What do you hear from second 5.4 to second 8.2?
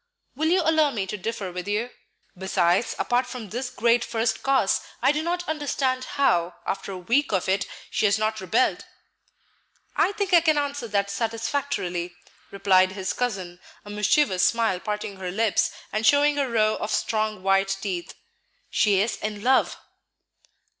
understand how, after a week of it, she has